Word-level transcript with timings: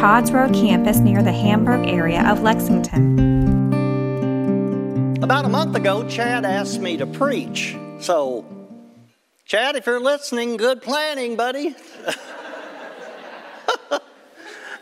Todd's 0.00 0.32
Road 0.32 0.54
campus 0.54 0.96
near 0.96 1.22
the 1.22 1.30
Hamburg 1.30 1.86
area 1.86 2.26
of 2.26 2.40
Lexington. 2.40 3.18
About 5.22 5.44
a 5.44 5.48
month 5.50 5.76
ago, 5.76 6.08
Chad 6.08 6.46
asked 6.46 6.80
me 6.80 6.96
to 6.96 7.06
preach. 7.06 7.76
So, 7.98 8.46
Chad, 9.44 9.76
if 9.76 9.84
you're 9.84 10.00
listening, 10.00 10.56
good 10.56 10.80
planning, 10.80 11.36
buddy. 11.36 11.76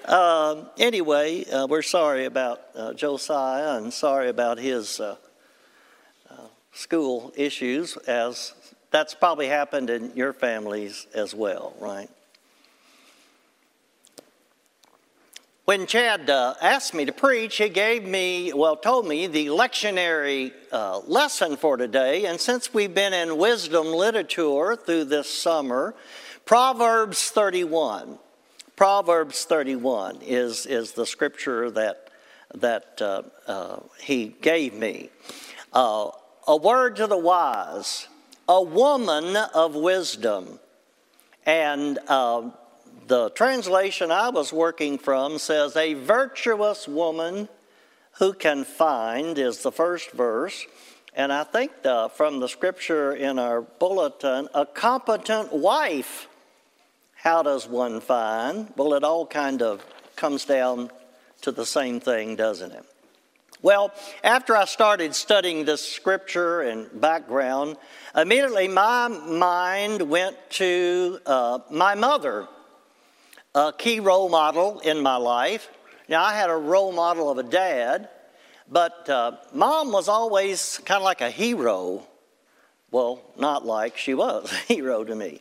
uh, 0.05 0.63
anyway, 0.79 1.45
uh, 1.47 1.67
we're 1.67 1.83
sorry 1.83 2.25
about 2.25 2.61
uh, 2.77 2.93
Josiah 2.93 3.77
and 3.79 3.93
sorry 3.93 4.29
about 4.29 4.61
his 4.61 5.01
uh, 5.01 5.17
uh, 6.31 6.37
school 6.73 7.33
issues, 7.35 7.97
as 8.07 8.55
that's 8.93 9.15
probably 9.15 9.49
happened 9.49 9.91
in 9.91 10.13
your 10.15 10.33
families 10.33 11.09
as 11.13 11.35
well, 11.35 11.75
right? 11.81 12.09
When 15.69 15.87
Chad 15.87 16.31
uh, 16.31 16.55
asked 16.63 16.95
me 16.95 17.05
to 17.05 17.13
preach, 17.13 17.59
he 17.59 17.69
gave 17.69 18.03
me, 18.03 18.55
well, 18.55 18.75
told 18.75 19.07
me 19.07 19.27
the 19.27 19.49
lectionary 19.49 20.55
uh, 20.73 21.01
lesson 21.01 21.59
for 21.59 21.77
today. 21.77 22.25
And 22.25 22.41
since 22.41 22.73
we've 22.73 22.95
been 22.95 23.13
in 23.13 23.37
wisdom 23.37 23.89
literature 23.89 24.77
through 24.77 25.05
this 25.05 25.29
summer, 25.29 25.95
Proverbs 26.47 27.29
31. 27.29 28.19
Proverbs 28.77 29.45
31 29.45 30.23
is, 30.23 30.65
is 30.65 30.93
the 30.93 31.05
scripture 31.05 31.71
that, 31.73 32.13
that 32.55 33.03
uh, 33.03 33.25
uh 33.47 33.81
he 34.01 34.29
gave 34.41 34.73
me. 34.73 35.11
Uh, 35.75 36.13
a 36.47 36.57
word 36.57 36.97
to 36.97 37.07
the 37.07 37.19
wise, 37.19 38.09
a 38.49 38.63
woman 38.63 39.37
of 39.37 39.75
wisdom. 39.75 40.61
And 41.45 41.99
uh, 42.09 42.53
the 43.09 43.31
translation 43.31 44.11
I 44.11 44.29
was 44.29 44.53
working 44.53 44.99
from 44.99 45.39
says, 45.39 45.77
A 45.77 45.95
virtuous 45.95 46.87
woman 46.87 47.49
who 48.19 48.35
can 48.35 48.65
find 48.65 49.39
is 49.39 49.63
the 49.63 49.73
first 49.73 50.11
verse. 50.11 50.67
And 51.15 51.33
I 51.33 51.45
think 51.45 51.83
the, 51.83 52.11
from 52.15 52.39
the 52.39 52.49
scripture 52.49 53.15
in 53.15 53.39
our 53.39 53.63
bulletin, 53.63 54.49
a 54.55 54.67
competent 54.67 55.53
wife. 55.53 56.29
How 57.15 57.43
does 57.43 57.67
one 57.67 58.01
find? 58.01 58.73
Well, 58.77 58.95
it 58.95 59.03
all 59.03 59.27
kind 59.27 59.63
of 59.63 59.85
comes 60.15 60.45
down 60.45 60.91
to 61.41 61.51
the 61.51 61.67
same 61.67 62.01
thing, 62.01 62.37
doesn't 62.37 62.73
it? 62.73 62.85
Well, 63.63 63.93
after 64.23 64.55
I 64.55 64.67
started 64.67 65.15
studying 65.15 65.65
this 65.65 65.85
scripture 65.85 66.61
and 66.61 66.89
background, 67.01 67.77
immediately 68.15 68.69
my 68.69 69.09
mind 69.09 70.03
went 70.03 70.37
to 70.51 71.19
uh, 71.27 71.59
my 71.71 71.97
mother 71.97 72.47
a 73.55 73.73
key 73.77 74.01
role 74.01 74.29
model 74.29 74.81
in 74.81 75.01
my 75.01 75.17
life. 75.17 75.69
Now, 76.09 76.23
I 76.23 76.35
had 76.35 76.51
a 76.51 76.57
role 76.57 76.93
model 76.93 77.31
of 77.31 77.39
a 77.39 77.43
dad, 77.43 78.09
but 78.71 79.09
uh, 79.09 79.33
mom 79.53 79.93
was 79.93 80.09
always 80.09 80.81
kind 80.85 80.99
of 80.99 81.05
like 81.05 81.21
a 81.21 81.31
hero. 81.31 82.07
Well, 82.91 83.23
not 83.39 83.67
like 83.67 83.97
she 83.97 84.15
was 84.15 84.53
a 84.53 84.57
hero 84.75 85.05
to 85.05 85.15
me. 85.15 85.41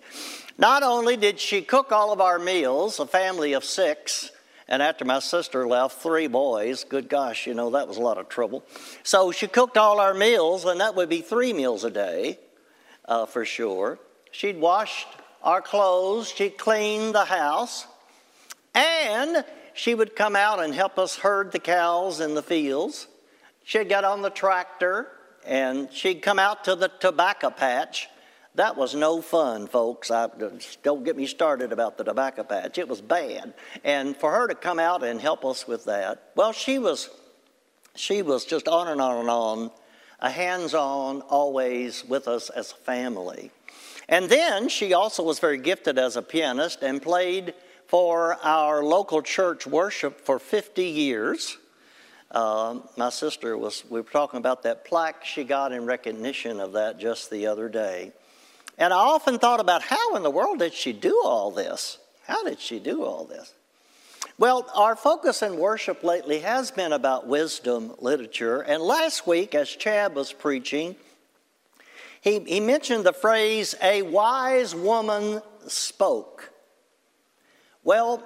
Not 0.58 0.84
only 0.84 1.18
did 1.18 1.40
she 1.40 1.62
cook 1.62 1.92
all 1.92 2.12
of 2.12 2.20
our 2.20 2.40
meals, 2.40 3.00
a 3.00 3.06
family 3.06 3.54
of 3.54 3.64
six, 3.64 4.32
and 4.68 4.82
after 4.82 5.06
my 5.06 5.20
sister 5.20 5.68
left, 5.68 6.02
three 6.02 6.28
boys. 6.28 6.84
Good 6.84 7.08
gosh, 7.08 7.48
you 7.48 7.54
know, 7.54 7.70
that 7.72 7.88
was 7.88 7.98
a 7.98 8.02
lot 8.02 8.18
of 8.18 8.28
trouble. 8.28 8.64
So 9.04 9.32
she 9.32 9.48
cooked 9.48 9.78
all 9.78 10.00
our 10.00 10.14
meals, 10.14 10.66
and 10.66 10.82
that 10.82 10.96
would 10.96 11.10
be 11.10 11.22
three 11.22 11.54
meals 11.54 11.84
a 11.84 11.92
day 11.92 12.40
uh, 13.06 13.26
for 13.26 13.46
sure. 13.46 14.00
She'd 14.32 14.60
washed 14.60 15.08
our 15.42 15.62
clothes, 15.62 16.30
she'd 16.30 16.58
cleaned 16.58 17.16
the 17.16 17.26
house. 17.26 17.88
And 18.78 19.44
she 19.74 19.96
would 19.96 20.16
come 20.16 20.36
out 20.36 20.64
and 20.64 20.72
help 20.72 21.00
us 21.00 21.18
herd 21.18 21.52
the 21.52 21.60
cows 21.60 22.20
in 22.20 22.36
the 22.36 22.44
fields. 22.44 23.08
She'd 23.64 23.90
get 23.90 24.04
on 24.04 24.22
the 24.22 24.30
tractor 24.30 25.08
and 25.46 25.92
she'd 25.92 26.22
come 26.22 26.38
out 26.38 26.66
to 26.66 26.76
the 26.76 26.90
tobacco 27.00 27.50
patch. 27.50 28.08
That 28.54 28.78
was 28.78 28.94
no 28.94 29.22
fun, 29.22 29.66
folks. 29.66 30.12
I, 30.12 30.28
don't 30.84 31.04
get 31.04 31.18
me 31.18 31.26
started 31.26 31.72
about 31.72 31.98
the 31.98 32.04
tobacco 32.04 32.44
patch. 32.44 32.78
It 32.78 32.88
was 32.88 33.02
bad. 33.02 33.56
And 33.84 34.16
for 34.16 34.32
her 34.32 34.48
to 34.48 34.56
come 34.56 34.78
out 34.78 35.04
and 35.04 35.20
help 35.20 35.44
us 35.44 35.68
with 35.68 35.86
that, 35.86 36.32
well, 36.36 36.52
she 36.52 36.78
was, 36.78 37.10
she 37.96 38.22
was 38.22 38.46
just 38.46 38.68
on 38.68 38.88
and 38.88 39.02
on 39.02 39.18
and 39.18 39.30
on, 39.30 39.72
a 40.20 40.30
hands-on, 40.30 41.22
always 41.22 42.06
with 42.06 42.28
us 42.28 42.52
as 42.52 42.74
a 42.74 42.76
family. 42.76 43.52
And 44.08 44.30
then 44.30 44.70
she 44.70 44.94
also 44.94 45.24
was 45.24 45.40
very 45.40 45.58
gifted 45.58 45.98
as 45.98 46.16
a 46.16 46.22
pianist 46.22 46.84
and 46.84 47.02
played 47.02 47.56
for 47.88 48.38
our 48.44 48.84
local 48.84 49.22
church 49.22 49.66
worship 49.66 50.22
for 50.22 50.40
50 50.40 50.84
years. 50.84 51.58
Uh, 52.30 52.80
my 52.98 53.10
sister 53.10 53.58
was, 53.58 53.84
we 53.90 54.02
were 54.02 54.10
talking 54.10 54.38
about 54.38 54.64
that 54.64 54.84
plaque 54.84 55.24
she 55.24 55.44
got 55.44 55.72
in 55.72 55.86
recognition 55.86 56.60
of 56.60 56.74
that 56.74 57.00
just 57.00 57.32
the 57.32 57.48
other 57.48 57.70
day. 57.70 58.12
And 58.78 58.94
I 58.94 58.98
often 58.98 59.40
thought 59.40 59.60
about 59.60 59.82
how 59.82 60.16
in 60.16 60.24
the 60.24 60.30
world 60.30 60.60
did 60.60 60.74
she 60.74 60.92
do 60.94 61.22
all 61.24 61.52
this? 61.52 61.98
How 62.28 62.44
did 62.44 62.60
she 62.60 62.80
do 62.80 63.04
all 63.04 63.24
this? 63.24 63.54
Well, 64.38 64.70
our 64.76 64.96
focus 64.96 65.42
in 65.42 65.58
worship 65.58 66.04
lately 66.04 66.40
has 66.40 66.70
been 66.70 66.94
about 66.94 67.26
wisdom 67.26 67.94
literature. 68.00 68.62
And 68.62 68.84
last 68.84 69.26
week, 69.26 69.56
as 69.56 69.70
Chad 69.70 70.14
was 70.14 70.32
preaching, 70.34 70.96
he, 72.22 72.40
he 72.42 72.60
mentioned 72.60 73.06
the 73.06 73.14
phrase, 73.14 73.74
a 73.82 74.02
wise 74.02 74.76
woman 74.76 75.42
spoke. 75.68 76.52
Well, 77.88 78.22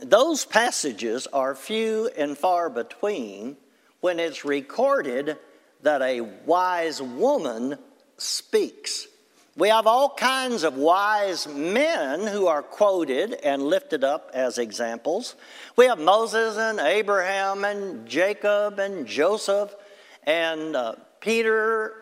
those 0.00 0.46
passages 0.46 1.26
are 1.26 1.54
few 1.54 2.08
and 2.16 2.36
far 2.36 2.70
between 2.70 3.58
when 4.00 4.18
it's 4.18 4.42
recorded 4.42 5.36
that 5.82 6.00
a 6.00 6.22
wise 6.22 7.02
woman 7.02 7.76
speaks. 8.16 9.06
We 9.54 9.68
have 9.68 9.86
all 9.86 10.14
kinds 10.14 10.64
of 10.64 10.78
wise 10.78 11.46
men 11.46 12.26
who 12.26 12.46
are 12.46 12.62
quoted 12.62 13.34
and 13.34 13.62
lifted 13.62 14.02
up 14.02 14.30
as 14.32 14.56
examples. 14.56 15.34
We 15.76 15.88
have 15.88 15.98
Moses 15.98 16.56
and 16.56 16.80
Abraham 16.80 17.66
and 17.66 18.08
Jacob 18.08 18.78
and 18.78 19.06
Joseph 19.06 19.74
and 20.22 20.74
uh, 20.74 20.94
Peter 21.20 21.96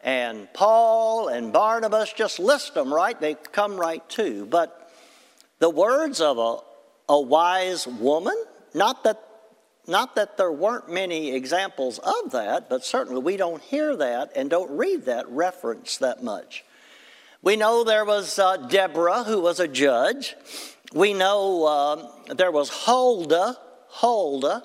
and 0.00 0.52
Paul 0.52 1.28
and 1.28 1.52
Barnabas. 1.52 2.12
Just 2.12 2.40
list 2.40 2.74
them, 2.74 2.92
right? 2.92 3.20
They 3.20 3.34
come 3.34 3.76
right 3.76 4.06
to. 4.10 4.46
But 4.46 4.82
the 5.58 5.70
words 5.70 6.20
of 6.20 6.38
a, 6.38 6.58
a 7.08 7.20
wise 7.20 7.86
woman, 7.86 8.36
not 8.74 9.04
that, 9.04 9.22
not 9.86 10.16
that 10.16 10.36
there 10.36 10.52
weren't 10.52 10.90
many 10.90 11.34
examples 11.34 11.98
of 11.98 12.32
that, 12.32 12.68
but 12.68 12.84
certainly 12.84 13.22
we 13.22 13.36
don't 13.36 13.62
hear 13.62 13.96
that 13.96 14.32
and 14.36 14.50
don't 14.50 14.70
read 14.70 15.04
that 15.06 15.28
reference 15.28 15.98
that 15.98 16.22
much. 16.22 16.64
We 17.42 17.56
know 17.56 17.84
there 17.84 18.04
was 18.04 18.38
uh, 18.38 18.56
Deborah, 18.56 19.22
who 19.22 19.40
was 19.40 19.60
a 19.60 19.68
judge. 19.68 20.34
We 20.92 21.14
know 21.14 21.64
uh, 21.64 22.34
there 22.34 22.50
was 22.50 22.68
Huldah. 22.70 23.56
Huldah 23.88 24.64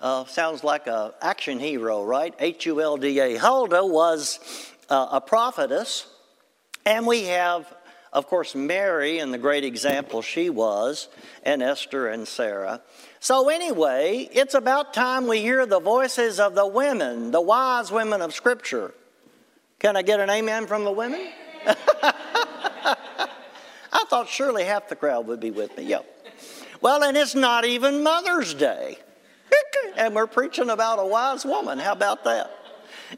uh, 0.00 0.24
sounds 0.24 0.64
like 0.64 0.86
an 0.86 1.12
action 1.22 1.58
hero, 1.58 2.04
right? 2.04 2.34
H 2.40 2.66
U 2.66 2.82
L 2.82 2.96
D 2.96 3.20
A. 3.20 3.36
Huldah 3.36 3.86
was 3.86 4.40
uh, 4.88 5.08
a 5.12 5.20
prophetess. 5.20 6.06
And 6.84 7.06
we 7.06 7.24
have 7.24 7.72
of 8.12 8.26
course, 8.26 8.54
Mary 8.54 9.18
and 9.18 9.32
the 9.32 9.38
great 9.38 9.64
example 9.64 10.22
she 10.22 10.50
was, 10.50 11.08
and 11.42 11.62
Esther 11.62 12.08
and 12.08 12.26
Sarah. 12.26 12.80
So, 13.20 13.48
anyway, 13.48 14.28
it's 14.32 14.54
about 14.54 14.94
time 14.94 15.26
we 15.26 15.40
hear 15.40 15.66
the 15.66 15.80
voices 15.80 16.38
of 16.40 16.54
the 16.54 16.66
women, 16.66 17.30
the 17.30 17.40
wise 17.40 17.90
women 17.90 18.22
of 18.22 18.34
Scripture. 18.34 18.94
Can 19.78 19.96
I 19.96 20.02
get 20.02 20.20
an 20.20 20.30
amen 20.30 20.66
from 20.66 20.84
the 20.84 20.92
women? 20.92 21.28
I 23.92 24.04
thought 24.08 24.28
surely 24.28 24.64
half 24.64 24.88
the 24.88 24.96
crowd 24.96 25.26
would 25.26 25.40
be 25.40 25.50
with 25.50 25.76
me. 25.76 25.84
Yep. 25.84 26.06
Well, 26.80 27.02
and 27.02 27.16
it's 27.16 27.34
not 27.34 27.64
even 27.64 28.02
Mother's 28.02 28.54
Day. 28.54 28.98
and 29.96 30.14
we're 30.14 30.26
preaching 30.26 30.70
about 30.70 30.98
a 30.98 31.06
wise 31.06 31.44
woman. 31.44 31.78
How 31.78 31.92
about 31.92 32.24
that? 32.24 32.50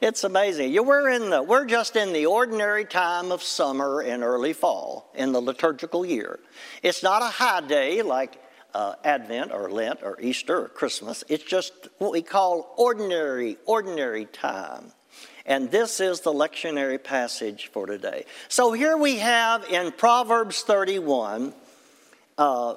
It's 0.01 0.25
amazing. 0.25 0.75
We're, 0.85 1.09
in 1.11 1.31
the, 1.31 1.43
we're 1.43 1.65
just 1.65 1.97
in 1.97 2.13
the 2.13 2.27
ordinary 2.27 2.85
time 2.85 3.33
of 3.33 3.43
summer 3.43 4.01
and 4.01 4.23
early 4.23 4.53
fall 4.53 5.11
in 5.15 5.33
the 5.33 5.41
liturgical 5.41 6.05
year. 6.05 6.39
It's 6.83 7.03
not 7.03 7.23
a 7.23 7.27
high 7.27 7.63
day 7.63 8.03
like 8.03 8.41
uh, 8.75 8.95
Advent 9.05 9.53
or 9.53 9.71
Lent 9.71 10.03
or 10.03 10.21
Easter 10.21 10.65
or 10.65 10.69
Christmas. 10.69 11.25
It's 11.29 11.45
just 11.45 11.73
what 11.99 12.13
we 12.13 12.23
call 12.23 12.75
ordinary, 12.77 13.57
ordinary 13.65 14.27
time. 14.27 14.93
And 15.47 15.71
this 15.71 16.01
is 16.01 16.21
the 16.21 16.33
lectionary 16.33 17.03
passage 17.03 17.71
for 17.73 17.87
today. 17.87 18.27
So 18.49 18.73
here 18.73 18.99
we 18.99 19.17
have 19.17 19.65
in 19.65 19.93
Proverbs 19.93 20.63
31 20.63 21.55
uh, 22.37 22.75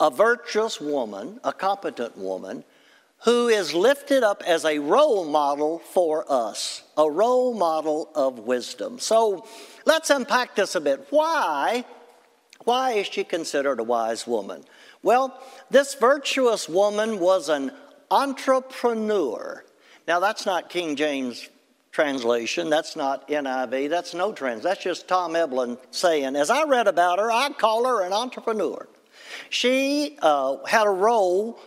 a 0.00 0.10
virtuous 0.10 0.80
woman, 0.80 1.38
a 1.44 1.52
competent 1.52 2.18
woman, 2.18 2.64
who 3.24 3.48
is 3.48 3.74
lifted 3.74 4.22
up 4.22 4.42
as 4.46 4.64
a 4.64 4.78
role 4.78 5.24
model 5.24 5.78
for 5.78 6.24
us, 6.30 6.82
a 6.96 7.10
role 7.10 7.54
model 7.54 8.10
of 8.14 8.38
wisdom. 8.40 8.98
So 8.98 9.46
let's 9.84 10.10
unpack 10.10 10.54
this 10.54 10.74
a 10.74 10.80
bit. 10.80 11.06
Why? 11.10 11.84
Why 12.64 12.92
is 12.92 13.06
she 13.08 13.24
considered 13.24 13.78
a 13.78 13.84
wise 13.84 14.26
woman? 14.26 14.64
Well, 15.02 15.38
this 15.70 15.94
virtuous 15.94 16.68
woman 16.68 17.18
was 17.18 17.48
an 17.48 17.72
entrepreneur. 18.10 19.64
Now, 20.08 20.20
that's 20.20 20.46
not 20.46 20.70
King 20.70 20.96
James 20.96 21.48
translation. 21.92 22.70
That's 22.70 22.96
not 22.96 23.28
NIV. 23.28 23.90
That's 23.90 24.14
no 24.14 24.32
trans. 24.32 24.62
That's 24.62 24.82
just 24.82 25.08
Tom 25.08 25.32
Eblin 25.32 25.78
saying, 25.90 26.36
as 26.36 26.50
I 26.50 26.64
read 26.64 26.86
about 26.86 27.18
her, 27.18 27.30
I 27.30 27.50
call 27.50 27.84
her 27.84 28.02
an 28.02 28.12
entrepreneur. 28.12 28.88
She 29.48 30.16
uh, 30.22 30.64
had 30.66 30.86
a 30.86 30.90
role 30.90 31.58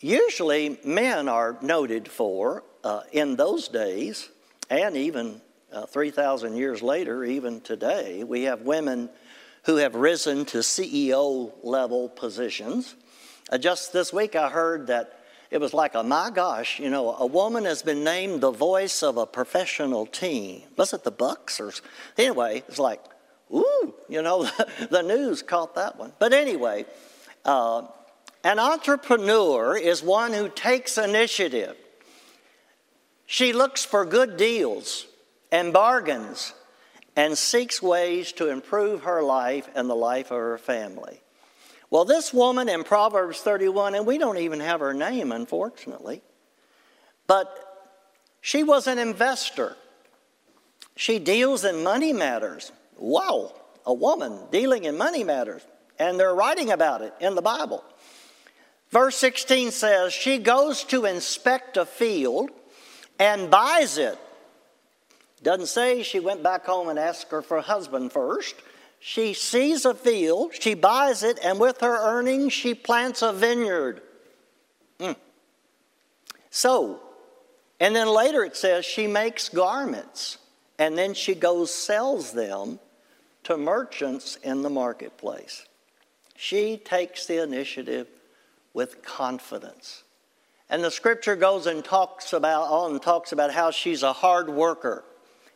usually 0.00 0.78
men 0.84 1.28
are 1.28 1.58
noted 1.60 2.08
for 2.08 2.62
uh, 2.84 3.02
in 3.12 3.36
those 3.36 3.68
days, 3.68 4.28
and 4.70 4.96
even 4.96 5.40
uh, 5.72 5.86
3,000 5.86 6.56
years 6.56 6.82
later, 6.82 7.24
even 7.24 7.60
today, 7.60 8.24
we 8.24 8.44
have 8.44 8.62
women 8.62 9.10
who 9.64 9.76
have 9.76 9.94
risen 9.94 10.44
to 10.46 10.58
CEO 10.58 11.52
level 11.62 12.08
positions. 12.08 12.94
Uh, 13.50 13.58
just 13.58 13.92
this 13.92 14.12
week, 14.12 14.36
I 14.36 14.48
heard 14.48 14.86
that 14.86 15.18
it 15.50 15.60
was 15.60 15.72
like, 15.72 15.94
a, 15.94 16.02
my 16.02 16.30
gosh, 16.30 16.78
you 16.78 16.90
know, 16.90 17.14
a 17.16 17.26
woman 17.26 17.64
has 17.64 17.82
been 17.82 18.04
named 18.04 18.40
the 18.40 18.50
voice 18.50 19.02
of 19.02 19.16
a 19.16 19.26
professional 19.26 20.06
team. 20.06 20.62
Was 20.76 20.92
it 20.92 21.04
the 21.04 21.10
Bucks 21.10 21.60
or 21.60 21.72
anyway? 22.16 22.62
It's 22.68 22.78
like, 22.78 23.02
ooh, 23.52 23.94
you 24.08 24.22
know, 24.22 24.48
the 24.90 25.02
news 25.02 25.42
caught 25.42 25.74
that 25.74 25.98
one. 25.98 26.12
But 26.18 26.32
anyway, 26.32 26.84
uh, 27.44 27.86
an 28.44 28.58
entrepreneur 28.58 29.76
is 29.76 30.02
one 30.02 30.32
who 30.32 30.48
takes 30.48 30.98
initiative. 30.98 31.76
She 33.26 33.52
looks 33.52 33.84
for 33.84 34.04
good 34.04 34.36
deals 34.36 35.06
and 35.52 35.72
bargains 35.72 36.54
and 37.16 37.36
seeks 37.36 37.82
ways 37.82 38.32
to 38.32 38.48
improve 38.48 39.02
her 39.02 39.22
life 39.22 39.68
and 39.74 39.90
the 39.90 39.96
life 39.96 40.30
of 40.30 40.38
her 40.38 40.58
family. 40.58 41.20
Well, 41.90 42.04
this 42.04 42.32
woman 42.32 42.68
in 42.68 42.84
Proverbs 42.84 43.40
31, 43.40 43.94
and 43.94 44.06
we 44.06 44.18
don't 44.18 44.38
even 44.38 44.60
have 44.60 44.80
her 44.80 44.94
name, 44.94 45.32
unfortunately, 45.32 46.22
but 47.26 47.52
she 48.40 48.62
was 48.62 48.86
an 48.86 48.98
investor. 48.98 49.76
She 50.96 51.18
deals 51.18 51.64
in 51.64 51.82
money 51.82 52.12
matters. 52.12 52.72
Wow, 52.98 53.52
a 53.84 53.92
woman 53.92 54.38
dealing 54.50 54.84
in 54.84 54.96
money 54.96 55.24
matters. 55.24 55.62
And 55.98 56.18
they're 56.18 56.34
writing 56.34 56.70
about 56.70 57.02
it 57.02 57.12
in 57.20 57.34
the 57.34 57.42
Bible. 57.42 57.82
Verse 58.90 59.16
16 59.16 59.70
says, 59.70 60.12
She 60.12 60.38
goes 60.38 60.84
to 60.84 61.04
inspect 61.04 61.76
a 61.76 61.84
field 61.84 62.50
and 63.18 63.50
buys 63.50 63.98
it. 63.98 64.18
Doesn't 65.42 65.66
say 65.66 66.02
she 66.02 66.20
went 66.20 66.42
back 66.42 66.66
home 66.66 66.88
and 66.88 66.98
asked 66.98 67.30
her 67.30 67.42
for 67.42 67.58
a 67.58 67.62
husband 67.62 68.12
first. 68.12 68.56
She 69.00 69.34
sees 69.34 69.84
a 69.84 69.94
field, 69.94 70.54
she 70.58 70.74
buys 70.74 71.22
it, 71.22 71.38
and 71.44 71.60
with 71.60 71.80
her 71.82 71.96
earnings, 71.96 72.52
she 72.52 72.74
plants 72.74 73.22
a 73.22 73.32
vineyard. 73.32 74.02
Mm. 74.98 75.14
So, 76.50 77.00
and 77.78 77.94
then 77.94 78.08
later 78.08 78.42
it 78.42 78.56
says 78.56 78.84
she 78.84 79.06
makes 79.06 79.48
garments, 79.48 80.38
and 80.80 80.98
then 80.98 81.14
she 81.14 81.36
goes 81.36 81.72
sells 81.72 82.32
them 82.32 82.80
to 83.44 83.56
merchants 83.56 84.36
in 84.42 84.62
the 84.62 84.70
marketplace. 84.70 85.64
She 86.36 86.76
takes 86.76 87.26
the 87.26 87.40
initiative 87.40 88.08
with 88.78 89.02
confidence. 89.02 90.04
And 90.70 90.84
the 90.84 90.90
scripture 90.92 91.34
goes 91.34 91.66
and 91.66 91.84
talks 91.84 92.32
about 92.32 92.70
on 92.70 92.92
and 92.92 93.02
talks 93.02 93.32
about 93.32 93.52
how 93.52 93.72
she's 93.72 94.04
a 94.04 94.12
hard 94.12 94.48
worker, 94.48 95.02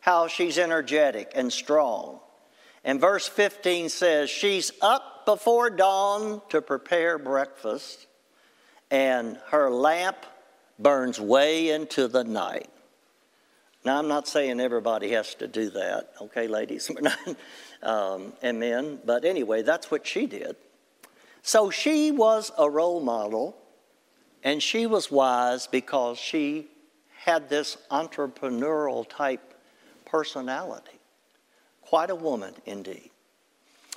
how 0.01 0.27
she's 0.27 0.57
energetic 0.57 1.31
and 1.33 1.51
strong. 1.51 2.19
And 2.83 2.99
verse 2.99 3.25
15 3.25 3.87
says, 3.87 4.29
She's 4.29 4.73
up 4.81 5.25
before 5.25 5.69
dawn 5.69 6.41
to 6.49 6.61
prepare 6.61 7.17
breakfast, 7.17 8.07
and 8.91 9.39
her 9.51 9.71
lamp 9.71 10.17
burns 10.77 11.17
way 11.17 11.69
into 11.69 12.09
the 12.09 12.25
night. 12.25 12.69
Now, 13.85 13.99
I'm 13.99 14.09
not 14.09 14.27
saying 14.27 14.59
everybody 14.59 15.11
has 15.11 15.33
to 15.35 15.47
do 15.47 15.69
that, 15.69 16.09
okay, 16.23 16.49
ladies 16.49 16.91
um, 17.83 18.33
and 18.41 18.59
men, 18.59 18.99
but 19.05 19.23
anyway, 19.23 19.61
that's 19.61 19.89
what 19.89 20.05
she 20.05 20.25
did. 20.25 20.57
So 21.43 21.69
she 21.69 22.09
was 22.09 22.51
a 22.57 22.69
role 22.69 23.01
model, 23.01 23.57
and 24.43 24.63
she 24.63 24.87
was 24.87 25.11
wise 25.11 25.67
because 25.67 26.17
she 26.17 26.67
had 27.17 27.49
this 27.49 27.77
entrepreneurial 27.91 29.07
type 29.07 29.53
personality. 30.05 30.99
Quite 31.81 32.09
a 32.09 32.15
woman 32.15 32.53
indeed. 32.65 33.11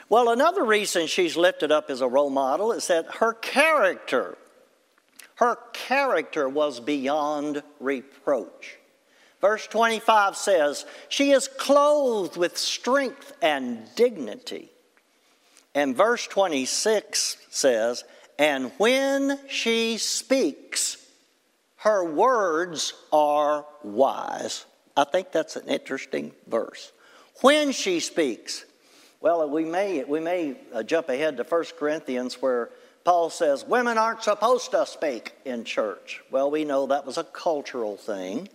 Well, 0.08 0.28
another 0.30 0.64
reason 0.64 1.06
she's 1.06 1.36
lifted 1.36 1.70
up 1.70 1.88
as 1.88 2.00
a 2.00 2.08
role 2.08 2.30
model 2.30 2.72
is 2.72 2.88
that 2.88 3.06
her 3.16 3.32
character, 3.32 4.36
her 5.36 5.56
character 5.72 6.48
was 6.48 6.80
beyond 6.80 7.62
reproach. 7.78 8.76
Verse 9.40 9.68
25 9.68 10.36
says, 10.36 10.84
She 11.08 11.30
is 11.30 11.46
clothed 11.46 12.36
with 12.36 12.58
strength 12.58 13.32
and 13.40 13.88
dignity. 13.94 14.70
And 15.76 15.94
verse 15.94 16.26
26 16.26 17.36
says, 17.50 18.04
And 18.38 18.72
when 18.78 19.38
she 19.46 19.98
speaks, 19.98 20.96
her 21.76 22.02
words 22.02 22.94
are 23.12 23.66
wise. 23.84 24.64
I 24.96 25.04
think 25.04 25.32
that's 25.32 25.54
an 25.54 25.68
interesting 25.68 26.32
verse 26.48 26.92
when 27.42 27.72
she 27.72 28.00
speaks. 28.00 28.64
Well, 29.20 29.50
we 29.50 29.66
may, 29.66 30.02
we 30.04 30.18
may 30.18 30.56
uh, 30.72 30.82
jump 30.82 31.10
ahead 31.10 31.36
to 31.36 31.42
1 31.42 31.64
Corinthians 31.78 32.40
where 32.40 32.70
Paul 33.04 33.28
says 33.28 33.62
women 33.62 33.98
aren't 33.98 34.22
supposed 34.22 34.70
to 34.70 34.86
speak 34.86 35.34
in 35.44 35.64
church. 35.64 36.22
Well, 36.30 36.50
we 36.50 36.64
know 36.64 36.86
that 36.86 37.04
was 37.04 37.18
a 37.18 37.24
cultural 37.24 37.98
thing. 37.98 38.48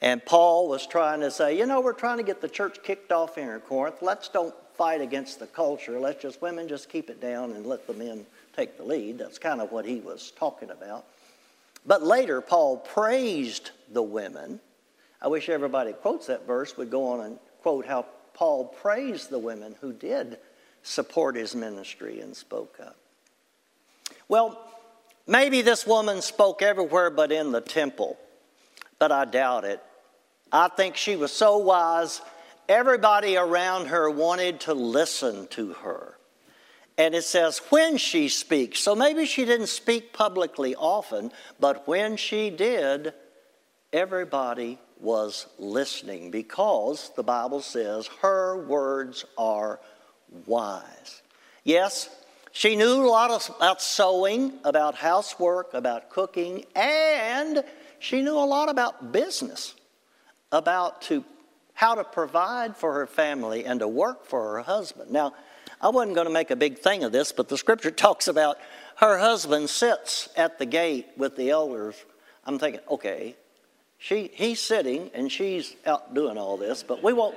And 0.00 0.24
Paul 0.24 0.68
was 0.68 0.86
trying 0.86 1.20
to 1.20 1.32
say, 1.32 1.58
you 1.58 1.66
know, 1.66 1.80
we're 1.80 1.92
trying 1.92 2.18
to 2.18 2.24
get 2.24 2.40
the 2.40 2.48
church 2.48 2.84
kicked 2.84 3.10
off 3.10 3.34
here 3.34 3.54
in 3.54 3.60
Corinth. 3.62 3.96
Let's 4.00 4.28
don't 4.28 4.54
fight 4.76 5.00
against 5.00 5.38
the 5.38 5.46
culture. 5.46 5.98
Let's 5.98 6.22
just, 6.22 6.42
women 6.42 6.68
just 6.68 6.88
keep 6.88 7.10
it 7.10 7.20
down 7.20 7.52
and 7.52 7.66
let 7.66 7.86
the 7.86 7.94
men 7.94 8.26
take 8.56 8.76
the 8.76 8.84
lead. 8.84 9.18
That's 9.18 9.38
kind 9.38 9.60
of 9.60 9.72
what 9.72 9.84
he 9.84 10.00
was 10.00 10.32
talking 10.38 10.70
about. 10.70 11.04
But 11.86 12.02
later, 12.02 12.40
Paul 12.40 12.78
praised 12.78 13.70
the 13.92 14.02
women. 14.02 14.60
I 15.20 15.28
wish 15.28 15.48
everybody 15.48 15.92
quotes 15.92 16.26
that 16.26 16.46
verse 16.46 16.76
would 16.76 16.90
go 16.90 17.08
on 17.08 17.20
and 17.20 17.38
quote 17.62 17.86
how 17.86 18.06
Paul 18.34 18.64
praised 18.64 19.30
the 19.30 19.38
women 19.38 19.74
who 19.80 19.92
did 19.92 20.38
support 20.82 21.36
his 21.36 21.54
ministry 21.54 22.20
and 22.20 22.36
spoke 22.36 22.78
up. 22.80 22.96
Well, 24.28 24.58
maybe 25.26 25.62
this 25.62 25.86
woman 25.86 26.22
spoke 26.22 26.62
everywhere 26.62 27.10
but 27.10 27.30
in 27.32 27.52
the 27.52 27.60
temple, 27.60 28.16
but 28.98 29.12
I 29.12 29.24
doubt 29.24 29.64
it. 29.64 29.82
I 30.50 30.68
think 30.68 30.96
she 30.96 31.16
was 31.16 31.32
so 31.32 31.58
wise, 31.58 32.20
everybody 32.68 33.36
around 33.36 33.86
her 33.86 34.10
wanted 34.10 34.60
to 34.60 34.74
listen 34.74 35.46
to 35.48 35.72
her. 35.74 36.18
And 36.98 37.14
it 37.14 37.24
says, 37.24 37.58
when 37.70 37.96
she 37.96 38.28
speaks. 38.28 38.80
So 38.80 38.94
maybe 38.94 39.24
she 39.24 39.44
didn't 39.44 39.68
speak 39.68 40.12
publicly 40.12 40.74
often, 40.74 41.32
but 41.58 41.88
when 41.88 42.16
she 42.16 42.50
did, 42.50 43.14
everybody 43.92 44.78
was 45.00 45.46
listening 45.58 46.30
because 46.30 47.10
the 47.16 47.22
Bible 47.22 47.60
says 47.60 48.08
her 48.20 48.56
words 48.66 49.24
are 49.36 49.80
wise. 50.46 51.22
Yes, 51.64 52.08
she 52.52 52.76
knew 52.76 53.04
a 53.04 53.08
lot 53.08 53.50
about 53.56 53.80
sewing, 53.80 54.52
about 54.64 54.94
housework, 54.94 55.74
about 55.74 56.10
cooking, 56.10 56.64
and 56.76 57.64
she 57.98 58.20
knew 58.20 58.36
a 58.36 58.44
lot 58.44 58.68
about 58.68 59.12
business, 59.12 59.74
about 60.52 61.02
to, 61.02 61.24
how 61.82 61.96
to 61.96 62.04
provide 62.04 62.76
for 62.76 62.92
her 62.92 63.08
family 63.08 63.64
and 63.64 63.80
to 63.80 63.88
work 63.88 64.24
for 64.24 64.52
her 64.52 64.62
husband. 64.62 65.10
Now, 65.10 65.34
I 65.80 65.88
wasn't 65.88 66.14
going 66.14 66.28
to 66.28 66.32
make 66.32 66.52
a 66.52 66.56
big 66.56 66.78
thing 66.78 67.02
of 67.02 67.10
this, 67.10 67.32
but 67.32 67.48
the 67.48 67.58
scripture 67.58 67.90
talks 68.06 68.28
about 68.28 68.56
her 68.98 69.18
husband 69.18 69.68
sits 69.68 70.28
at 70.36 70.60
the 70.60 70.64
gate 70.64 71.08
with 71.16 71.34
the 71.34 71.50
elders. 71.50 71.96
I'm 72.46 72.60
thinking, 72.60 72.82
okay, 72.88 73.34
she, 73.98 74.30
he's 74.32 74.60
sitting 74.60 75.10
and 75.12 75.30
she's 75.30 75.74
out 75.84 76.14
doing 76.14 76.38
all 76.38 76.56
this, 76.56 76.84
but 76.84 77.02
we 77.02 77.12
won't, 77.12 77.34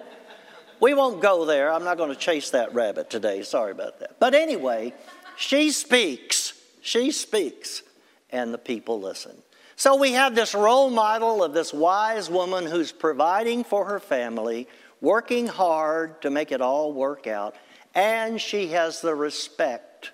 we 0.79 0.93
won't 0.93 1.23
go 1.23 1.45
there. 1.45 1.73
I'm 1.73 1.83
not 1.83 1.97
going 1.97 2.11
to 2.11 2.15
chase 2.15 2.51
that 2.51 2.71
rabbit 2.75 3.09
today. 3.09 3.41
Sorry 3.41 3.71
about 3.71 3.99
that. 4.01 4.19
But 4.19 4.35
anyway, 4.35 4.93
she 5.37 5.71
speaks. 5.71 6.53
She 6.83 7.09
speaks, 7.09 7.81
and 8.29 8.53
the 8.53 8.59
people 8.59 9.01
listen. 9.01 9.41
So 9.75 9.95
we 9.97 10.13
have 10.13 10.35
this 10.35 10.55
role 10.55 10.89
model 10.89 11.43
of 11.43 11.53
this 11.53 11.73
wise 11.73 12.29
woman 12.29 12.65
who's 12.65 12.91
providing 12.91 13.63
for 13.63 13.85
her 13.85 13.99
family, 13.99 14.67
working 15.01 15.47
hard 15.47 16.21
to 16.21 16.29
make 16.29 16.51
it 16.51 16.61
all 16.61 16.93
work 16.93 17.27
out, 17.27 17.55
and 17.93 18.39
she 18.39 18.67
has 18.67 19.01
the 19.01 19.15
respect 19.15 20.11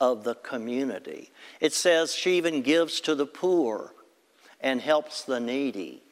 of 0.00 0.24
the 0.24 0.34
community. 0.34 1.30
It 1.60 1.72
says 1.72 2.14
she 2.14 2.36
even 2.36 2.62
gives 2.62 3.00
to 3.02 3.14
the 3.14 3.26
poor 3.26 3.94
and 4.60 4.80
helps 4.80 5.22
the 5.22 5.40
needy. 5.40 6.02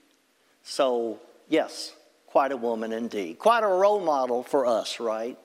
So, 0.63 1.21
yes, 1.49 1.95
quite 2.27 2.53
a 2.53 2.57
woman 2.57 2.93
indeed. 2.93 3.39
Quite 3.39 3.63
a 3.63 3.69
role 3.69 4.01
model 4.01 4.43
for 4.43 4.67
us, 4.67 5.01
right? 5.01 5.39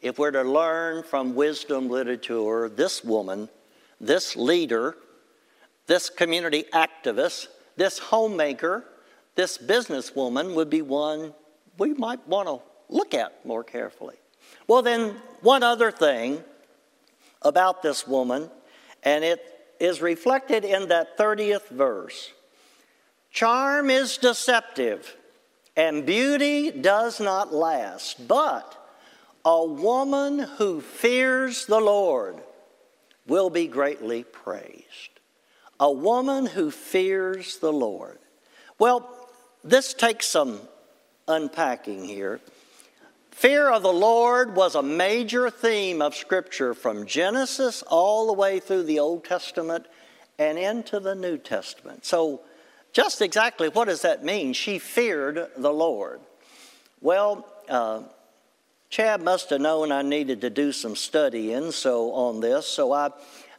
If 0.00 0.18
we're 0.18 0.30
to 0.30 0.42
learn 0.42 1.02
from 1.02 1.34
wisdom 1.34 1.88
literature, 1.88 2.68
this 2.68 3.04
woman, 3.04 3.48
this 4.00 4.36
leader, 4.36 4.96
this 5.86 6.10
community 6.10 6.64
activist, 6.72 7.48
this 7.76 7.98
homemaker, 7.98 8.84
this 9.34 9.58
businesswoman 9.58 10.54
would 10.54 10.70
be 10.70 10.82
one 10.82 11.34
we 11.78 11.94
might 11.94 12.26
want 12.28 12.48
to 12.48 12.60
look 12.88 13.14
at 13.14 13.44
more 13.46 13.64
carefully. 13.64 14.16
Well, 14.66 14.82
then, 14.82 15.16
one 15.40 15.62
other 15.62 15.90
thing 15.90 16.42
about 17.40 17.82
this 17.82 18.06
woman, 18.06 18.50
and 19.02 19.24
it 19.24 19.42
is 19.80 20.00
reflected 20.00 20.64
in 20.64 20.88
that 20.88 21.18
30th 21.18 21.68
verse. 21.68 22.32
Charm 23.30 23.90
is 23.90 24.18
deceptive, 24.18 25.16
and 25.76 26.04
beauty 26.04 26.70
does 26.70 27.18
not 27.18 27.52
last, 27.52 28.28
but 28.28 28.78
a 29.44 29.64
woman 29.64 30.38
who 30.38 30.80
fears 30.80 31.66
the 31.66 31.80
Lord 31.80 32.36
will 33.26 33.50
be 33.50 33.66
greatly 33.66 34.22
praised. 34.22 35.11
A 35.82 35.90
woman 35.90 36.46
who 36.46 36.70
fears 36.70 37.58
the 37.58 37.72
Lord. 37.72 38.20
Well, 38.78 39.12
this 39.64 39.94
takes 39.94 40.28
some 40.28 40.60
unpacking 41.26 42.04
here. 42.04 42.38
Fear 43.32 43.72
of 43.72 43.82
the 43.82 43.92
Lord 43.92 44.54
was 44.54 44.76
a 44.76 44.82
major 44.82 45.50
theme 45.50 46.00
of 46.00 46.14
Scripture 46.14 46.72
from 46.72 47.04
Genesis 47.04 47.82
all 47.88 48.28
the 48.28 48.32
way 48.32 48.60
through 48.60 48.84
the 48.84 49.00
Old 49.00 49.24
Testament 49.24 49.86
and 50.38 50.56
into 50.56 51.00
the 51.00 51.16
New 51.16 51.36
Testament. 51.36 52.04
So, 52.04 52.42
just 52.92 53.20
exactly 53.20 53.68
what 53.68 53.88
does 53.88 54.02
that 54.02 54.22
mean? 54.22 54.52
She 54.52 54.78
feared 54.78 55.48
the 55.56 55.72
Lord. 55.72 56.20
Well, 57.00 57.44
uh, 57.68 58.02
Chad 58.88 59.20
must 59.20 59.50
have 59.50 59.60
known 59.60 59.90
I 59.90 60.02
needed 60.02 60.42
to 60.42 60.50
do 60.50 60.70
some 60.70 60.94
studying 60.94 61.72
so 61.72 62.12
on 62.12 62.38
this, 62.38 62.68
so 62.68 62.92
I, 62.92 63.10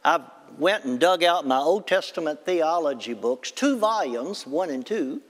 I 0.02 0.22
went 0.58 0.84
and 0.84 0.98
dug 0.98 1.22
out 1.24 1.46
my 1.46 1.58
Old 1.58 1.86
Testament 1.86 2.44
theology 2.44 3.14
books, 3.14 3.50
two 3.50 3.78
volumes, 3.78 4.46
one 4.46 4.70
and 4.70 4.84
two, 4.84 5.22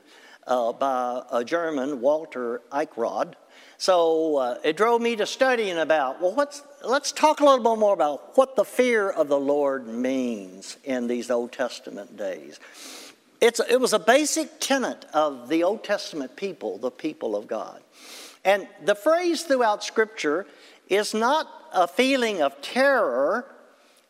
uh, 0.46 0.72
by 0.72 1.22
a 1.32 1.44
German, 1.44 2.00
Walter 2.00 2.60
Eichrodt. 2.72 3.34
So 3.76 4.36
uh, 4.36 4.58
it 4.62 4.76
drove 4.76 5.00
me 5.00 5.16
to 5.16 5.26
studying 5.26 5.78
about, 5.78 6.20
well, 6.20 6.34
what's, 6.34 6.62
let's 6.82 7.12
talk 7.12 7.40
a 7.40 7.44
little 7.44 7.62
bit 7.62 7.78
more 7.78 7.94
about 7.94 8.36
what 8.36 8.56
the 8.56 8.64
fear 8.64 9.10
of 9.10 9.28
the 9.28 9.38
Lord 9.38 9.86
means 9.86 10.78
in 10.84 11.06
these 11.06 11.30
Old 11.30 11.52
Testament 11.52 12.16
days. 12.16 12.60
It's, 13.40 13.60
it 13.60 13.80
was 13.80 13.92
a 13.92 13.98
basic 13.98 14.60
tenet 14.60 15.04
of 15.12 15.48
the 15.48 15.64
Old 15.64 15.84
Testament 15.84 16.36
people, 16.36 16.78
the 16.78 16.90
people 16.90 17.36
of 17.36 17.46
God. 17.46 17.82
And 18.44 18.68
the 18.84 18.94
phrase 18.94 19.42
throughout 19.42 19.82
Scripture 19.82 20.46
is 20.88 21.14
not 21.14 21.48
a 21.72 21.88
feeling 21.88 22.42
of 22.42 22.60
terror, 22.60 23.53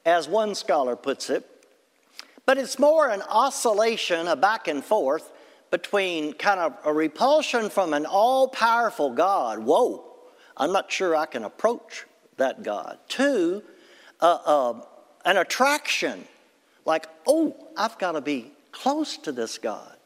as 0.05 0.29
one 0.29 0.55
scholar 0.55 0.97
puts 0.97 1.31
it, 1.31 1.45
but 2.47 2.59
it's 2.59 2.79
more 2.79 3.09
an 3.09 3.23
oscillation, 3.23 4.29
a 4.29 4.37
back 4.37 4.69
and 4.69 4.85
forth 4.85 5.31
between 5.71 6.33
kind 6.35 6.61
of 6.61 6.77
a 6.85 6.93
repulsion 6.93 7.69
from 7.69 7.95
an 7.95 8.07
all 8.07 8.49
powerful 8.49 9.11
God, 9.11 9.59
whoa, 9.59 10.05
I'm 10.57 10.73
not 10.73 10.93
sure 10.93 11.17
I 11.17 11.27
can 11.27 11.45
approach 11.45 12.07
that 12.37 12.63
God, 12.63 12.99
to 13.09 13.63
uh, 14.21 14.39
uh, 14.45 14.81
an 15.25 15.37
attraction, 15.37 16.27
like, 16.85 17.07
oh, 17.27 17.57
I've 17.77 17.99
got 17.99 18.13
to 18.13 18.21
be 18.21 18.53
close 18.73 19.17
to 19.19 19.33
this 19.33 19.59
God. 19.59 19.97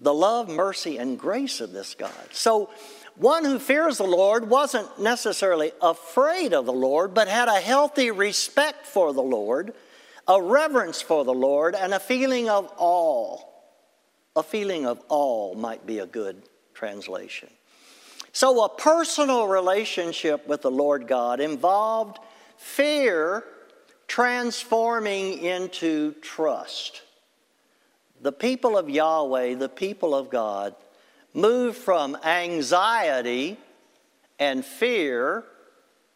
The 0.00 0.14
love, 0.14 0.48
mercy, 0.48 0.96
and 0.96 1.18
grace 1.18 1.60
of 1.60 1.72
this 1.72 1.94
God. 1.94 2.12
So, 2.30 2.70
one 3.18 3.44
who 3.44 3.58
fears 3.58 3.98
the 3.98 4.04
Lord 4.04 4.48
wasn't 4.48 5.00
necessarily 5.00 5.72
afraid 5.82 6.54
of 6.54 6.66
the 6.66 6.72
Lord, 6.72 7.14
but 7.14 7.28
had 7.28 7.48
a 7.48 7.60
healthy 7.60 8.10
respect 8.10 8.86
for 8.86 9.12
the 9.12 9.22
Lord, 9.22 9.74
a 10.26 10.40
reverence 10.40 11.02
for 11.02 11.24
the 11.24 11.34
Lord, 11.34 11.74
and 11.74 11.92
a 11.92 12.00
feeling 12.00 12.48
of 12.48 12.72
awe 12.76 13.38
a 14.38 14.42
feeling 14.42 14.86
of 14.86 15.02
awe 15.08 15.54
might 15.54 15.84
be 15.84 15.98
a 15.98 16.06
good 16.06 16.42
translation. 16.72 17.50
So, 18.32 18.64
a 18.64 18.68
personal 18.68 19.48
relationship 19.48 20.46
with 20.46 20.62
the 20.62 20.70
Lord 20.70 21.08
God 21.08 21.40
involved 21.40 22.18
fear 22.56 23.42
transforming 24.06 25.38
into 25.38 26.12
trust. 26.22 27.02
The 28.20 28.32
people 28.32 28.78
of 28.78 28.88
Yahweh, 28.88 29.56
the 29.56 29.68
people 29.68 30.14
of 30.14 30.30
God, 30.30 30.74
moved 31.34 31.76
from 31.76 32.16
anxiety 32.24 33.58
and 34.38 34.64
fear 34.64 35.44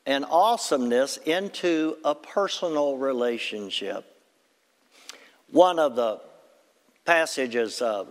and 0.07 0.25
awesomeness 0.25 1.17
into 1.19 1.97
a 2.05 2.15
personal 2.15 2.97
relationship. 2.97 4.05
One 5.51 5.79
of 5.79 5.97
the 5.97 6.21
passages, 7.05 7.83
uh, 7.83 8.07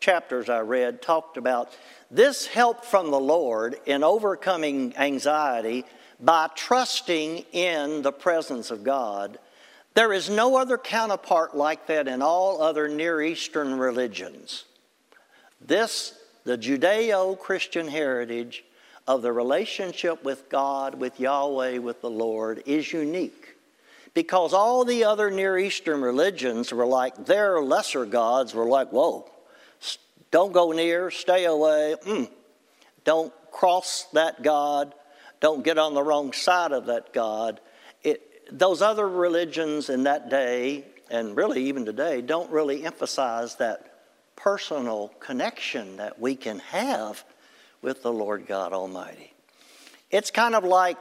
chapters 0.00 0.48
I 0.48 0.60
read, 0.60 1.02
talked 1.02 1.36
about 1.36 1.76
this 2.10 2.46
help 2.46 2.84
from 2.84 3.10
the 3.10 3.20
Lord 3.20 3.76
in 3.86 4.02
overcoming 4.02 4.96
anxiety 4.96 5.84
by 6.18 6.48
trusting 6.54 7.44
in 7.52 8.02
the 8.02 8.12
presence 8.12 8.70
of 8.70 8.82
God. 8.82 9.38
There 9.94 10.12
is 10.12 10.28
no 10.28 10.56
other 10.56 10.78
counterpart 10.78 11.56
like 11.56 11.86
that 11.86 12.08
in 12.08 12.22
all 12.22 12.62
other 12.62 12.88
Near 12.88 13.22
Eastern 13.22 13.78
religions. 13.78 14.64
This, 15.60 16.15
the 16.46 16.56
Judeo 16.56 17.36
Christian 17.36 17.88
heritage 17.88 18.64
of 19.08 19.20
the 19.20 19.32
relationship 19.32 20.22
with 20.24 20.48
God, 20.48 20.94
with 20.94 21.18
Yahweh, 21.18 21.78
with 21.78 22.00
the 22.00 22.10
Lord, 22.10 22.62
is 22.66 22.92
unique 22.92 23.56
because 24.14 24.54
all 24.54 24.84
the 24.84 25.02
other 25.02 25.28
Near 25.28 25.58
Eastern 25.58 26.00
religions 26.00 26.72
were 26.72 26.86
like, 26.86 27.26
their 27.26 27.60
lesser 27.60 28.06
gods 28.06 28.54
were 28.54 28.64
like, 28.64 28.90
whoa, 28.90 29.28
don't 30.30 30.52
go 30.52 30.70
near, 30.70 31.10
stay 31.10 31.46
away, 31.46 31.96
mm, 32.06 32.30
don't 33.04 33.32
cross 33.50 34.06
that 34.12 34.42
God, 34.42 34.94
don't 35.40 35.64
get 35.64 35.78
on 35.78 35.94
the 35.94 36.02
wrong 36.02 36.32
side 36.32 36.70
of 36.70 36.86
that 36.86 37.12
God. 37.12 37.60
It, 38.04 38.56
those 38.56 38.82
other 38.82 39.08
religions 39.08 39.90
in 39.90 40.04
that 40.04 40.30
day, 40.30 40.84
and 41.10 41.36
really 41.36 41.64
even 41.64 41.84
today, 41.84 42.22
don't 42.22 42.50
really 42.52 42.86
emphasize 42.86 43.56
that 43.56 43.95
personal 44.36 45.08
connection 45.18 45.96
that 45.96 46.20
we 46.20 46.36
can 46.36 46.60
have 46.60 47.24
with 47.82 48.02
the 48.02 48.12
Lord 48.12 48.46
God 48.46 48.72
Almighty. 48.72 49.32
It's 50.10 50.30
kind 50.30 50.54
of 50.54 50.64
like 50.64 50.98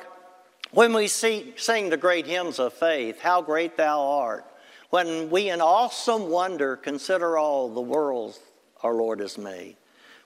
when 0.72 0.94
we 0.94 1.08
see, 1.08 1.54
sing 1.58 1.90
the 1.90 1.98
great 1.98 2.26
hymns 2.26 2.60
of 2.60 2.74
faith, 2.74 3.20
How 3.20 3.42
Great 3.42 3.78
Thou 3.78 4.02
Art, 4.02 4.46
when 4.90 5.30
we 5.30 5.50
in 5.50 5.62
awesome 5.62 6.30
wonder 6.30 6.76
consider 6.76 7.38
all 7.38 7.70
the 7.70 7.82
worlds 7.82 8.40
our 8.84 8.94
Lord 8.94 9.20
has 9.20 9.38
made, 9.38 9.78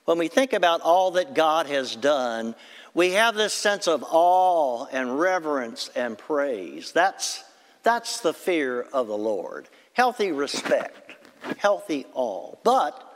when 0.06 0.18
we 0.18 0.28
think 0.28 0.52
about 0.52 0.80
all 0.80 1.12
that 1.12 1.34
God 1.34 1.66
has 1.66 1.94
done, 1.94 2.54
we 2.94 3.12
have 3.12 3.36
this 3.36 3.52
sense 3.52 3.86
of 3.86 4.04
awe 4.08 4.86
and 4.86 5.20
reverence 5.20 5.90
and 5.94 6.18
praise. 6.18 6.90
That's, 6.92 7.44
that's 7.82 8.20
the 8.20 8.34
fear 8.34 8.82
of 8.92 9.06
the 9.06 9.16
Lord. 9.16 9.68
Healthy 9.92 10.32
respect, 10.32 11.09
healthy 11.58 12.06
all. 12.12 12.58
But 12.64 13.06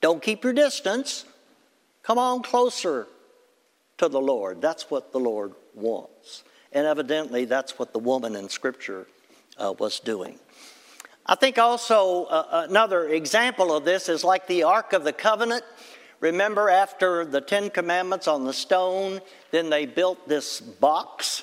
don't 0.00 0.22
keep 0.22 0.44
your 0.44 0.52
distance. 0.52 1.24
Come 2.02 2.18
on 2.18 2.42
closer 2.42 3.06
to 3.98 4.08
the 4.08 4.20
Lord. 4.20 4.60
That's 4.60 4.90
what 4.90 5.12
the 5.12 5.18
Lord 5.18 5.54
wants. 5.74 6.44
And 6.72 6.86
evidently, 6.86 7.44
that's 7.44 7.78
what 7.78 7.92
the 7.92 7.98
woman 7.98 8.36
in 8.36 8.48
Scripture 8.48 9.06
uh, 9.58 9.74
was 9.78 10.00
doing. 10.00 10.38
I 11.24 11.34
think 11.34 11.58
also 11.58 12.24
uh, 12.26 12.66
another 12.68 13.08
example 13.08 13.74
of 13.74 13.84
this 13.84 14.08
is 14.08 14.22
like 14.22 14.46
the 14.46 14.62
Ark 14.62 14.92
of 14.92 15.02
the 15.02 15.12
Covenant. 15.12 15.64
Remember, 16.20 16.70
after 16.70 17.24
the 17.24 17.40
Ten 17.40 17.70
Commandments 17.70 18.28
on 18.28 18.44
the 18.44 18.52
stone, 18.52 19.20
then 19.50 19.68
they 19.68 19.86
built 19.86 20.28
this 20.28 20.60
box, 20.60 21.35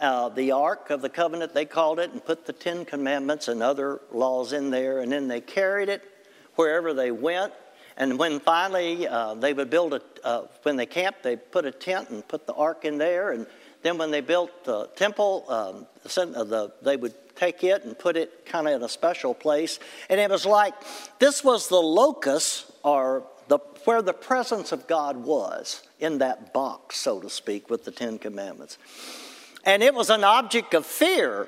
uh, 0.00 0.28
the 0.28 0.52
Ark 0.52 0.90
of 0.90 1.02
the 1.02 1.08
Covenant, 1.08 1.54
they 1.54 1.64
called 1.64 1.98
it, 1.98 2.12
and 2.12 2.24
put 2.24 2.46
the 2.46 2.52
Ten 2.52 2.84
Commandments 2.84 3.48
and 3.48 3.62
other 3.62 4.00
laws 4.12 4.52
in 4.52 4.70
there, 4.70 5.00
and 5.00 5.10
then 5.10 5.28
they 5.28 5.40
carried 5.40 5.88
it 5.88 6.02
wherever 6.56 6.94
they 6.94 7.10
went. 7.10 7.52
And 7.96 8.18
when 8.18 8.40
finally 8.40 9.08
uh, 9.08 9.34
they 9.34 9.52
would 9.52 9.70
build 9.70 9.94
a, 9.94 10.00
uh, 10.22 10.46
when 10.62 10.76
they 10.76 10.86
camped, 10.86 11.22
they 11.22 11.36
put 11.36 11.64
a 11.64 11.72
tent 11.72 12.10
and 12.10 12.26
put 12.26 12.46
the 12.46 12.54
ark 12.54 12.84
in 12.84 12.98
there, 12.98 13.32
and 13.32 13.46
Then, 13.82 13.96
when 13.96 14.10
they 14.10 14.20
built 14.22 14.64
the 14.64 14.88
temple, 14.96 15.44
um, 15.48 15.86
the, 16.02 16.72
they 16.82 16.96
would 16.96 17.14
take 17.36 17.62
it 17.62 17.84
and 17.84 17.96
put 17.96 18.16
it 18.16 18.44
kind 18.44 18.66
of 18.66 18.74
in 18.74 18.82
a 18.82 18.88
special 18.88 19.34
place. 19.34 19.78
And 20.10 20.18
it 20.20 20.28
was 20.28 20.44
like 20.44 20.74
this 21.20 21.44
was 21.44 21.68
the 21.68 21.76
locus 21.76 22.70
or 22.82 23.22
the, 23.46 23.58
where 23.84 24.02
the 24.02 24.12
presence 24.12 24.72
of 24.72 24.88
God 24.88 25.16
was 25.16 25.82
in 26.00 26.18
that 26.18 26.52
box, 26.52 26.96
so 26.98 27.20
to 27.20 27.30
speak, 27.30 27.70
with 27.70 27.84
the 27.84 27.92
Ten 27.92 28.18
Commandments. 28.18 28.78
And 29.68 29.82
it 29.82 29.92
was 29.92 30.08
an 30.08 30.24
object 30.24 30.72
of 30.72 30.86
fear. 30.86 31.46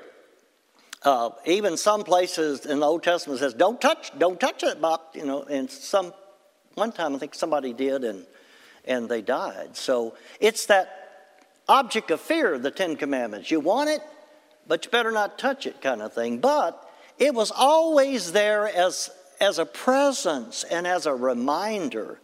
Uh, 1.01 1.31
even 1.47 1.75
some 1.75 2.03
places 2.03 2.67
in 2.67 2.79
the 2.79 2.85
Old 2.85 3.01
Testament 3.01 3.39
says, 3.39 3.55
"Don't 3.55 3.81
touch, 3.81 4.11
don't 4.15 4.39
touch 4.39 4.61
that 4.61 4.79
box." 4.79 5.15
You 5.15 5.25
know, 5.25 5.41
and 5.41 5.71
some 5.71 6.13
one 6.75 6.91
time 6.91 7.15
I 7.15 7.17
think 7.17 7.33
somebody 7.33 7.73
did, 7.73 8.03
and 8.03 8.27
and 8.85 9.09
they 9.09 9.23
died. 9.23 9.75
So 9.75 10.13
it's 10.39 10.67
that 10.67 11.33
object 11.67 12.11
of 12.11 12.21
fear, 12.21 12.59
the 12.59 12.69
Ten 12.69 12.95
Commandments. 12.95 13.49
You 13.49 13.59
want 13.59 13.89
it, 13.89 14.01
but 14.67 14.85
you 14.85 14.91
better 14.91 15.11
not 15.11 15.39
touch 15.39 15.65
it, 15.65 15.81
kind 15.81 16.03
of 16.03 16.13
thing. 16.13 16.37
But 16.37 16.87
it 17.17 17.33
was 17.33 17.49
always 17.49 18.33
there 18.33 18.67
as 18.67 19.09
as 19.39 19.57
a 19.57 19.65
presence 19.65 20.63
and 20.63 20.85
as 20.85 21.07
a 21.07 21.15
reminder 21.15 22.19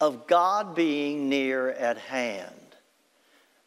of 0.00 0.28
God 0.28 0.76
being 0.76 1.28
near 1.28 1.68
at 1.68 1.98
hand. 1.98 2.76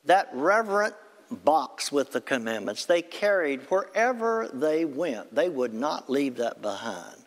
That 0.05 0.29
reverent 0.31 0.95
box 1.29 1.91
with 1.91 2.11
the 2.11 2.21
commandments 2.21 2.85
they 2.85 3.01
carried 3.01 3.61
wherever 3.63 4.49
they 4.53 4.85
went. 4.85 5.33
They 5.33 5.49
would 5.49 5.73
not 5.73 6.09
leave 6.09 6.37
that 6.37 6.61
behind 6.61 7.17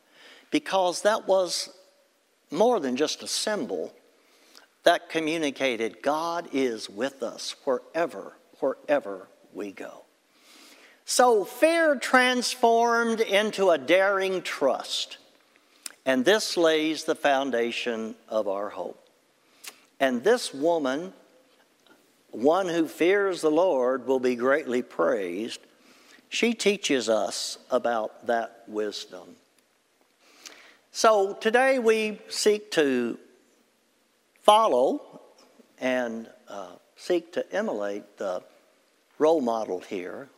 because 0.50 1.02
that 1.02 1.26
was 1.26 1.70
more 2.50 2.80
than 2.80 2.96
just 2.96 3.22
a 3.22 3.28
symbol 3.28 3.92
that 4.84 5.10
communicated 5.10 6.02
God 6.02 6.48
is 6.52 6.88
with 6.88 7.22
us 7.22 7.54
wherever, 7.64 8.32
wherever 8.60 9.28
we 9.52 9.72
go. 9.72 10.04
So 11.04 11.44
fear 11.44 11.96
transformed 11.96 13.20
into 13.20 13.70
a 13.70 13.78
daring 13.78 14.42
trust. 14.42 15.18
And 16.04 16.24
this 16.24 16.56
lays 16.56 17.04
the 17.04 17.14
foundation 17.14 18.14
of 18.28 18.48
our 18.48 18.70
hope. 18.70 19.02
And 20.00 20.22
this 20.22 20.54
woman, 20.54 21.12
one 22.30 22.68
who 22.68 22.86
fears 22.86 23.40
the 23.40 23.50
Lord, 23.50 24.06
will 24.06 24.20
be 24.20 24.36
greatly 24.36 24.82
praised. 24.82 25.60
She 26.28 26.54
teaches 26.54 27.08
us 27.08 27.58
about 27.70 28.26
that 28.26 28.64
wisdom. 28.66 29.36
So 30.90 31.34
today 31.34 31.78
we 31.78 32.18
seek 32.28 32.70
to 32.72 33.18
follow 34.42 35.20
and 35.80 36.28
uh, 36.48 36.72
seek 36.96 37.32
to 37.34 37.52
emulate 37.54 38.18
the 38.18 38.42
role 39.18 39.40
model 39.40 39.80
here 39.80 40.28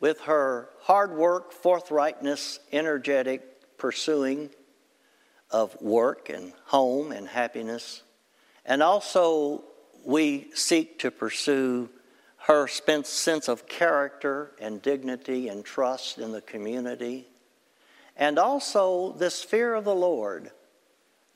with 0.00 0.20
her 0.22 0.68
hard 0.82 1.12
work, 1.12 1.52
forthrightness, 1.52 2.58
energetic 2.72 3.76
pursuing 3.78 4.50
of 5.50 5.80
work 5.80 6.28
and 6.28 6.52
home 6.66 7.12
and 7.12 7.28
happiness. 7.28 8.02
And 8.66 8.82
also, 8.82 9.64
we 10.04 10.48
seek 10.54 10.98
to 11.00 11.10
pursue 11.10 11.88
her 12.38 12.66
sense 12.68 13.48
of 13.48 13.66
character 13.66 14.52
and 14.60 14.82
dignity 14.82 15.48
and 15.48 15.64
trust 15.64 16.18
in 16.18 16.32
the 16.32 16.42
community. 16.42 17.26
And 18.16 18.38
also, 18.38 19.12
this 19.12 19.42
fear 19.42 19.74
of 19.74 19.84
the 19.84 19.94
Lord 19.94 20.50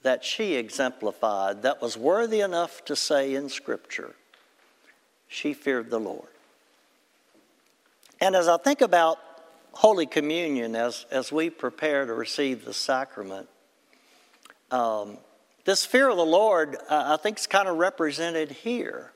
that 0.02 0.22
she 0.22 0.54
exemplified 0.54 1.62
that 1.62 1.82
was 1.82 1.96
worthy 1.96 2.40
enough 2.40 2.84
to 2.84 2.94
say 2.94 3.34
in 3.34 3.48
Scripture, 3.48 4.14
she 5.26 5.54
feared 5.54 5.90
the 5.90 5.98
Lord. 5.98 6.28
And 8.20 8.36
as 8.36 8.48
I 8.48 8.58
think 8.58 8.80
about 8.80 9.18
Holy 9.72 10.06
Communion 10.06 10.76
as, 10.76 11.06
as 11.10 11.32
we 11.32 11.50
prepare 11.50 12.06
to 12.06 12.14
receive 12.14 12.64
the 12.64 12.74
sacrament, 12.74 13.48
um, 14.70 15.18
this 15.68 15.84
fear 15.84 16.08
of 16.08 16.16
the 16.16 16.24
Lord, 16.24 16.76
uh, 16.88 17.18
I 17.18 17.22
think, 17.22 17.38
is 17.38 17.46
kind 17.46 17.68
of 17.68 17.76
represented 17.76 18.50
here. 18.50 19.12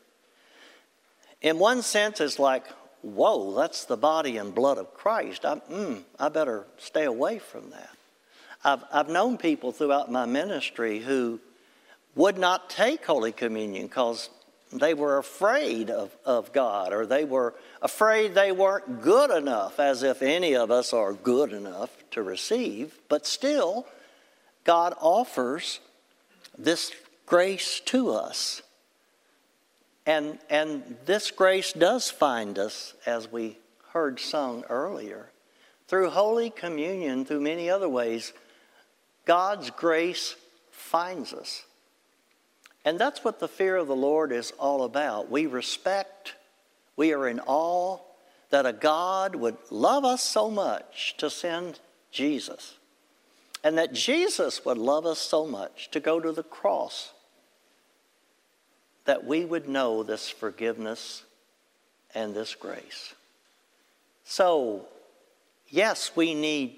In 1.41 1.59
one 1.59 1.81
sense, 1.81 2.21
it's 2.21 2.39
like, 2.39 2.67
whoa, 3.01 3.55
that's 3.55 3.87
the 3.87 3.97
body 3.97 4.37
and 4.37 4.55
blood 4.55 4.77
of 4.77 4.93
Christ. 4.93 5.47
I, 5.47 5.55
mm, 5.61 6.03
I 6.21 6.29
better 6.29 6.67
stay 6.77 7.05
away 7.05 7.39
from 7.39 7.71
that. 7.71 7.89
I've, 8.63 8.85
I've 8.93 9.09
known 9.09 9.39
people 9.39 9.73
throughout 9.73 10.13
my 10.13 10.27
ministry 10.27 10.99
who 10.99 11.41
would 12.17 12.37
not 12.37 12.69
take 12.69 13.07
Holy 13.07 13.33
Communion 13.33 13.87
because 13.87 14.29
they 14.75 14.93
were 14.93 15.17
afraid 15.17 15.89
of, 15.89 16.15
of 16.27 16.53
God 16.53 16.93
or 16.93 17.07
they 17.07 17.25
were 17.25 17.55
afraid 17.81 18.35
they 18.35 18.53
weren't 18.53 19.01
good 19.01 19.31
enough, 19.31 19.81
as 19.81 20.03
if 20.03 20.21
any 20.21 20.55
of 20.55 20.71
us 20.71 20.93
are 20.93 21.15
good 21.15 21.55
enough 21.55 21.89
to 22.11 22.23
receive. 22.23 22.99
But 23.09 23.25
still, 23.25 23.87
God 24.65 24.93
offers 25.01 25.81
this 26.57 26.93
grace 27.27 27.81
to 27.87 28.11
us. 28.11 28.63
And, 30.05 30.39
and 30.51 30.97
this 31.07 31.31
grace 31.31 31.73
does 31.73 32.11
find 32.11 32.59
us, 32.59 32.95
as 33.07 33.31
we 33.31 33.59
heard 33.93 34.19
sung 34.19 34.65
earlier, 34.69 35.31
through 35.87 36.11
Holy 36.11 36.51
Communion, 36.51 37.25
through 37.25 37.41
many 37.41 37.71
other 37.71 37.89
ways. 37.89 38.33
God's 39.25 39.71
grace 39.71 40.35
finds 40.71 41.33
us. 41.33 41.65
And 42.85 42.99
that's 42.99 43.23
what 43.23 43.39
the 43.39 43.49
fear 43.49 43.77
of 43.77 43.87
the 43.87 43.95
Lord 43.95 44.33
is 44.33 44.51
all 44.59 44.83
about. 44.83 45.31
We 45.31 45.47
respect, 45.47 46.35
we 46.97 47.13
are 47.13 47.29
in 47.29 47.39
awe 47.41 47.99
that 48.51 48.67
a 48.67 48.73
God 48.73 49.37
would 49.37 49.57
love 49.71 50.05
us 50.05 50.23
so 50.23 50.51
much 50.51 51.15
to 51.19 51.31
send 51.31 51.79
Jesus 52.11 52.75
and 53.65 53.79
that 53.79 53.93
Jesus 53.93 54.65
would 54.65 54.79
love 54.79 55.07
us 55.07 55.19
so 55.19 55.47
much 55.47 55.91
to 55.93 56.01
go 56.01 56.19
to 56.21 56.33
the 56.33 56.43
cross 56.43 57.13
that 59.05 59.25
we 59.25 59.45
would 59.45 59.69
know 59.69 60.03
this 60.03 60.29
forgiveness 60.29 61.25
and 62.15 62.35
this 62.35 62.55
grace. 62.55 63.15
So, 64.25 64.87
yes, 65.69 66.13
we 66.15 66.35
need 66.35 66.77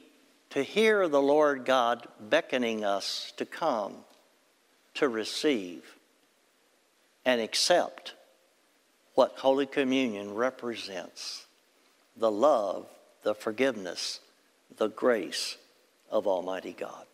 to 0.50 0.62
hear 0.62 1.08
the 1.08 1.20
Lord 1.20 1.64
God 1.64 2.06
beckoning 2.20 2.84
us 2.84 3.32
to 3.36 3.44
come, 3.44 3.94
to 4.94 5.08
receive, 5.08 5.82
and 7.24 7.40
accept 7.40 8.14
what 9.14 9.38
Holy 9.38 9.66
Communion 9.66 10.34
represents 10.34 11.46
the 12.16 12.30
love, 12.30 12.86
the 13.22 13.34
forgiveness, 13.34 14.20
the 14.76 14.88
grace 14.88 15.56
of 16.14 16.28
Almighty 16.28 16.72
God. 16.72 17.06